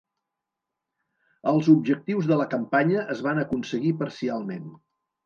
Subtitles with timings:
[1.51, 4.65] Els objectius de la campanya es van aconseguir parcialment.